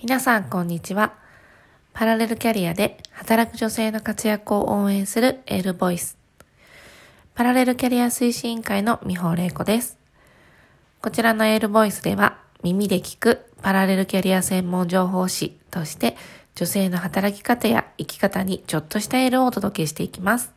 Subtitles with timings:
[0.00, 1.12] 皆さん、こんにちは。
[1.92, 6.16] パラレルキャリアで働く女性の活躍を応援するエールボイス。
[7.34, 9.98] パラレルキャリア推進委員会の美穂玲子です。
[11.02, 16.16] こちらのエールボイスでは、耳で聞くパラレルキャリア専門情報誌として、
[16.54, 20.52] 女性の働き方や生き方にちょっとしたエールをお届けしていきます。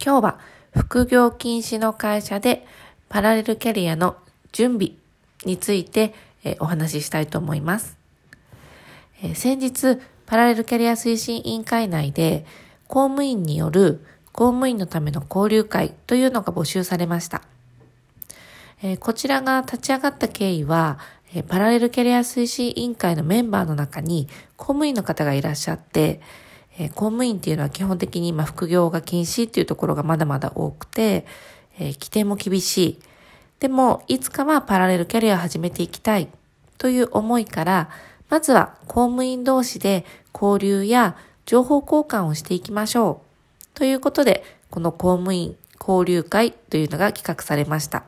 [0.00, 0.38] 今日は、
[0.76, 2.64] 副業禁止の会社で
[3.08, 4.16] パラレルキャリアの
[4.52, 4.92] 準備
[5.44, 6.14] について
[6.44, 7.96] えお話ししたいと思います。
[9.22, 12.44] え先日、パラレルキャリア推進委員会内で
[12.88, 17.42] 公務員による公務員のための交流会というのが募集されました。
[18.82, 20.98] えこちらが立ち上がった経緯は、
[21.34, 26.20] えパラレルキャリア推進委員会のメンバーの中に公務員の方がいらっしゃって、
[26.78, 31.26] え公務員っていうのは基本的に今副業が禁止っていうところがまだまだ多くて、
[31.78, 32.98] えー、規定も厳しい。
[33.62, 36.26] でも、いつかはパラレルキャリアを始めていきたい
[36.78, 37.90] という思いから、
[38.28, 40.04] まずは公務員同士で
[40.34, 41.14] 交流や
[41.46, 43.78] 情報交換をしていきましょう。
[43.78, 48.02] ということで、この公務員交流会というのが企画されました。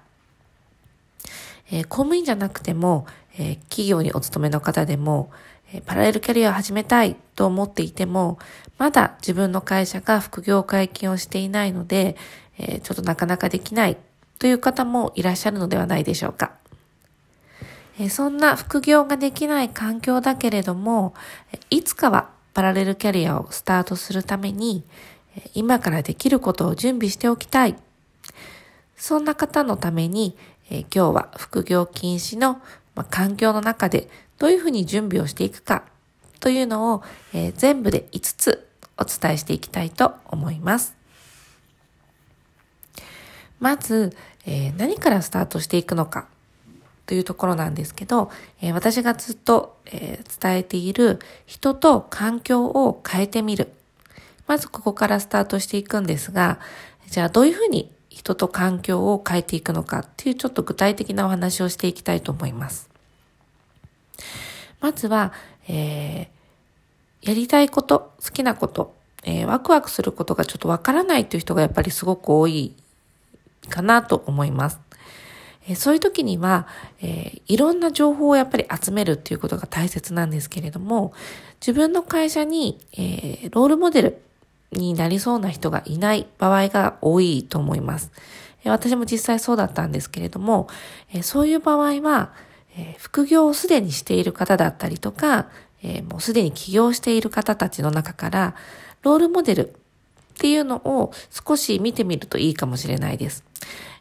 [1.70, 3.06] えー、公務員じゃなくても、
[3.38, 5.30] えー、企業にお勤めの方でも、
[5.72, 8.40] えー、パラレルキャリアを始めたいと思っていても、
[8.76, 12.16] まだ自分の会社が副業解禁をしていないので、
[12.58, 13.96] えちょっとなかなかできない
[14.38, 16.52] という方もいらっしゃるのではないでしょうか。
[18.10, 21.14] そんな副業ができない環境だけれども、
[21.70, 24.82] いつかはパラレルキャリアをスタートするために、
[25.54, 27.76] 今からできることを準備しておきたい。
[28.96, 30.36] そんな方のために、
[30.70, 32.60] 今日は副業禁止の、
[33.10, 35.84] 環境の中でどういうふうに準備をしていくか
[36.40, 37.02] というのを、
[37.56, 38.68] 全部で5つ
[38.98, 40.96] お伝えしていきたいと思います。
[43.64, 46.28] まず、えー、何からスタートしていくのか
[47.06, 53.72] というところなんですけど、えー、私がずっと、えー、伝えている人と環境を変えてみる。
[54.46, 56.60] まずここからスタートしていくんですが、
[57.08, 62.90] じゃあどういうふうに人と環境を変えていくのかっていうちょっと具体的なお話をしていきたいと思います。
[64.82, 65.32] まずは、
[65.68, 72.74] えー、やりたいこと、好きなこと、えー、ワクワクすることがちょっとわからないという人がやっぱりすごく多い
[73.68, 74.80] かなと思います。
[75.76, 76.66] そういう時には、
[77.00, 81.14] えー、いろんな情報をやっぱり集めるっていうことが大切なんですけれども、
[81.60, 84.20] 自分の会社に、えー、ロールモデル
[84.72, 88.10] になりそうな人がいない場合が多いと思います。
[88.66, 90.68] 私も実際そうだったんですけれども、
[91.12, 92.32] えそういう場合は、
[92.76, 95.48] え副業をすでにしている方だったりとか、
[95.82, 98.54] えもうすでに起業している方たちの中から、
[99.02, 99.72] ロールモデルっ
[100.38, 101.12] ていうのを
[101.46, 103.44] 少し見てみるといいかもしれないです。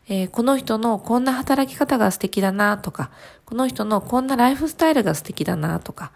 [0.10, 3.10] えー、この人のこんな働き方が素敵だなとか、
[3.46, 6.12] この人のこんなライフスタイルが素敵だなとか、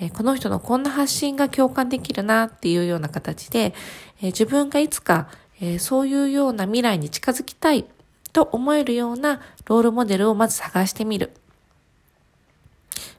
[0.00, 3.74] えー、この人のこんな発信が共感できるなっていうような形で、
[4.18, 5.28] えー、自分がいつか、
[5.60, 7.84] えそういうような未来に近づきたい
[8.32, 11.30] と思えるようなロールモデルをまず探してみる。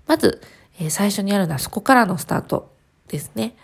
[0.07, 0.41] まず、
[0.77, 2.69] え最初にあるのはそこからのスタート
[3.07, 3.55] ですね。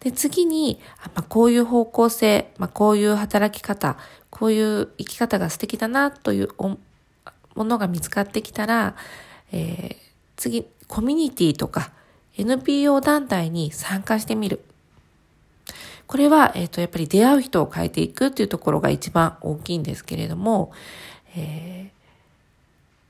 [0.00, 3.96] で、次に、まあ、こういう方向性、まあ、こういう働き方、
[4.30, 6.78] こういう生き方が素敵だなというも
[7.64, 8.96] のが見つかってきたら、
[9.52, 9.96] えー、
[10.36, 11.92] 次、コミュニティとか
[12.36, 14.60] NPO 団体に参加してみる。
[16.06, 20.70] これは、えっ、ー、と、やっぱり出会う人を変えていくっていうところが一番大きいんですけれども、
[21.34, 21.95] えー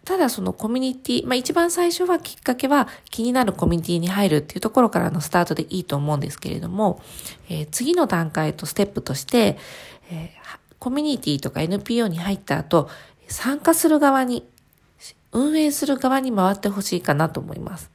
[0.07, 7.03] ただそのコミュニティ、まあ一番最初はきっかけは気になるコミュニティに入るっていうところからのスタートでいいと思うんですけれども、
[7.49, 9.59] えー、次の段階とステップとして、
[10.13, 12.89] えー、コミュニティとか NPO に入った後、
[13.27, 14.45] 参加する側に、
[15.33, 17.91] 運営する側に回ってほしいかなと思います。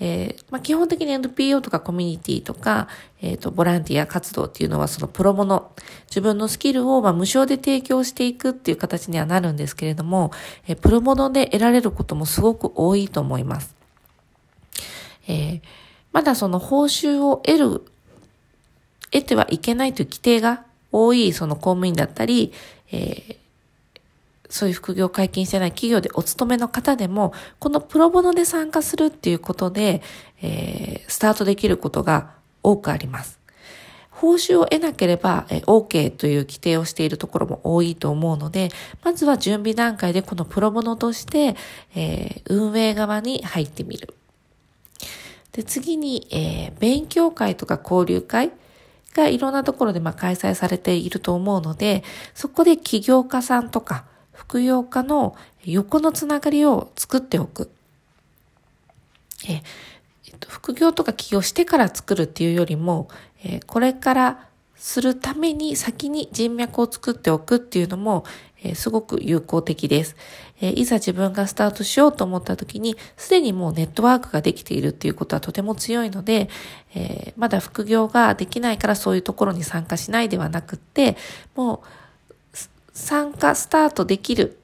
[0.00, 2.88] えー、まあ、基本的に NPO とかコミュニティとか、
[3.22, 5.70] えっ、ー、と、ボランティア活動っていうのはそのプロモノ、
[6.08, 10.32] 自分のスキルをまあ無償で提供していくっていう形にはなるんですけれども、
[10.66, 13.74] えー、プロモノで得られることもすごく多いと思います。
[15.26, 15.62] え
[16.12, 17.82] まだその報酬を得る、
[19.10, 22.52] 得てはいけないという規定が多いその公務員だったり、
[22.92, 23.38] え
[24.50, 30.02] そういう副業解禁してない企業でお勤めの方でも、このプロボノで参加するっていうことで、
[30.42, 32.32] えー、スタートできることが
[32.62, 33.40] 多くあります。
[34.10, 38.70] 報酬を得なければ、えー、OK という規定をしているところも多いと思うので、
[39.02, 41.56] まずは準備段階でこのプロボノとして、
[41.94, 44.14] えー、運営側に入ってみる。
[45.52, 48.50] で、次に、えー、勉強会とか交流会
[49.14, 52.02] がいろんなところでまあ開催されていると思うので、
[52.34, 57.70] そこで起業家さんとか、副業家の横のつながりを作っておく。
[59.48, 59.62] え
[60.26, 63.08] えっと、副業とか起業してから作るっていうよりも、
[63.44, 68.24] え、これからするために先に人脈を作っておくっていうのも、
[68.62, 70.16] え、すごく有効的です、
[70.60, 76.48] え、いざ自分がスタートしようと思った時に、すでにもうネットワークができているっていうことはとても強いので、
[76.94, 81.16] え、まだ副業ができないからそういうところに参加しないではなくって、
[81.54, 82.03] もう
[82.94, 84.58] 参加スタートできる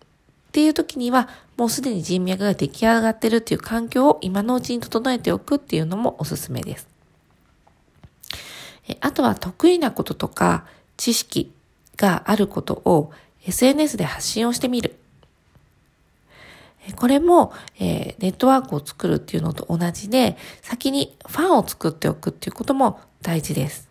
[0.49, 6.89] っていう時には、もうすでに人脈が出来上がってるっていう環境を今のうちに整えておくっていうのもおすすめです。
[9.01, 10.65] あとは得意なこととか
[10.97, 11.53] 知識
[11.97, 13.13] があることを
[13.47, 14.97] SNS で発信をしてみる。
[16.97, 23.89] これも、え、ネットワークを作るっていうのと同じで、先にファンを作っておくっていうことも大事です。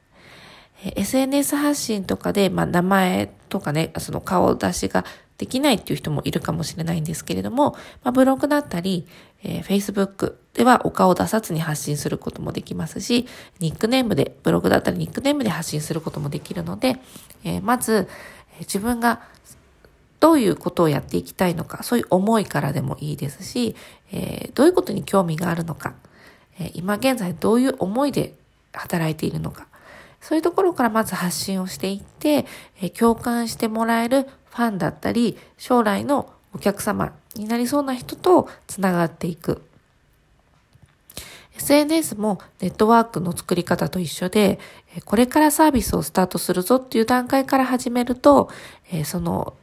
[0.84, 5.04] SNS 発信とかで、まあ、名前とかね、その顔出しが
[5.38, 7.72] できないっていう人もいるかもしれないんですけれども、
[8.04, 9.08] まあ、ブログだったり、
[9.44, 13.26] えー、Facebook ではお顔を出さずに発信することもできますし、
[13.60, 16.98] ニックネームで、ブログだったりニックネームで発信することもできるので、
[17.44, 18.08] えー、まず、
[18.60, 19.22] 自分が
[20.20, 23.76] どういうことをやっていきたいのか、そういう思いからでもいいですし、
[24.12, 25.94] えー、どういうことに興味があるのか、
[26.60, 28.36] えー、今現在どういう思いで
[28.74, 29.68] 働いているのか、
[30.22, 32.46] そういうところからまず発信をしていって、
[32.82, 39.62] え、共感してもらえるファンだったり、将来のお客様になりそうな人とつながっていく。
[41.56, 44.60] SNS もネットワークの作り方と一緒で、
[45.06, 48.50] これからサービスをスタートするぞっていう段階から始めると、
[49.04, 49.54] その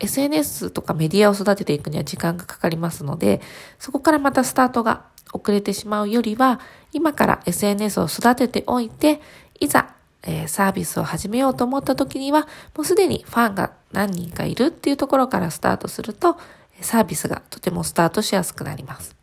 [0.00, 3.40] SNS とかメディアを育てていくには時間がかかりますので、
[3.78, 6.60] そこからまたスタートが遅れてしまうよりは、
[6.92, 9.20] 今から SNS を育てておいて、
[9.60, 16.36] いざ、えー、サービスを始めようと思った時には、もうすでにファンが何人かいるっていうところからスタートすると、
[16.80, 19.14] サービスがとてもスタートしやすくなります。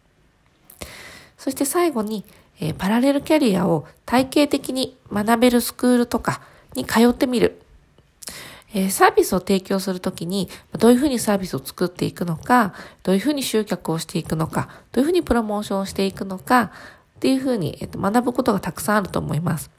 [1.37, 2.25] そして最後に、
[2.59, 6.41] えー、パラレルキャリアを体系的に学べるスクールとか
[6.75, 7.61] に通ってみる。
[8.79, 16.71] え、サービスを提供するときに、どういうふうにサービスを作っていくのか、どういうふうに集客をしていくのか、どういうふうにプロモーションをしていくのか、
[17.17, 19.71] っていうふうに、えー、と学ぶことがたくさんあると思います。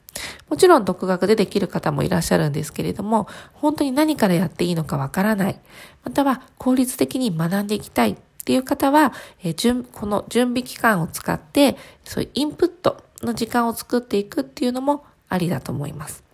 [0.49, 5.59] もちろん独学でできる方もいらっしゃるんですけれども、本当に何からやっていいのかわからない。
[6.03, 9.13] または効率的に学んでいきたいっていう方は、
[9.43, 16.28] えー、この準備期間を使って、そういうインプットの時間を作っていくっていうのもありだと思います。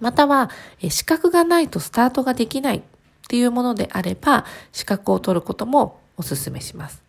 [0.00, 0.50] または、
[0.88, 2.82] 資格がないとスタートができないっ
[3.28, 7.02] ていうものであれば、資格を取ることもお勧めします。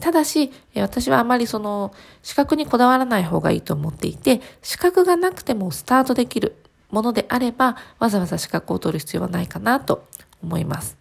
[0.00, 6.56] ただし、私はあまりその資格にこだわらない方がいいと思っていて、資格がなくてもスタートできる
[6.90, 10.04] ものであれば、わざわざ資格を取る必要はないかなと
[10.42, 10.96] 思います。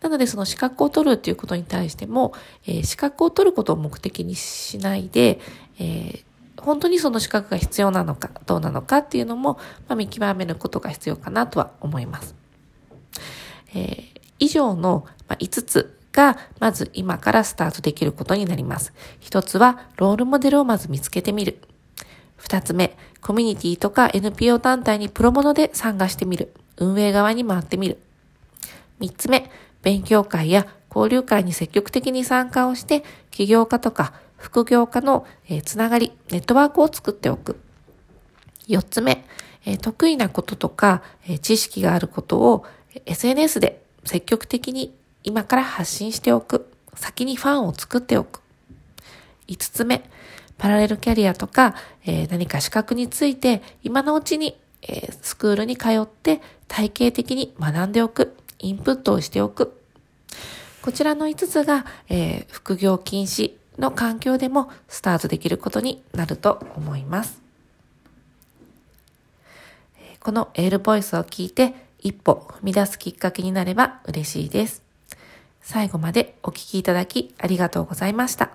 [0.00, 2.32] なのでその資格を取るっていうことに対しても、
[2.66, 5.40] え、資格を取ることを目的にしないで、
[5.78, 6.24] えー、
[6.62, 9.54] 本当にその資格が必要なのかどうなのかっていうのも、
[9.88, 12.34] まあ、見極めることが必要かなとは思います。
[13.74, 18.92] えー、以上の5つが、まず今からスタートできることになります。
[19.20, 21.58] 一つは、ロールモデルをまず見つけてみる。
[22.36, 26.52] 二つ目、コミュニティとか NPO 団体にプロモノで参加してみる。
[26.76, 27.98] 運営側に回ってみる。
[29.00, 29.50] 三つ目、
[29.82, 37.60] 勉強会や交流会に積極的に参加をして、起業家とか副業家の、えつながり、ネットワークを作っておく。
[38.66, 39.24] 四つ目、
[39.66, 42.64] え得意なこととか、え知識があることを
[43.04, 46.72] SNS で積極的に今から発信しておく。
[46.94, 48.40] 先にファンを作っておく。
[49.46, 50.08] 五つ目、
[50.56, 51.74] パラレルキャリアとか、
[52.06, 58.36] え、何か資格について今のうちに、え、スクールに通って体系的に学んでおく。
[58.60, 59.80] インプットをしておく。
[60.82, 67.40] こちらの5つが、えー、副業禁止の環境でもスタートできることになると思います。
[70.20, 74.82] このエールボイスを聞いて一歩踏み出すきっかけになれば嬉しいです。
[75.62, 78.50] 最後までお聞きいただきありがとうございました。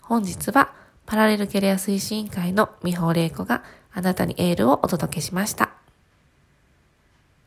[0.00, 0.72] 本日は
[1.04, 5.75] パラレルキャリア推進会の美穂玲子があなたにエールをお届けしました。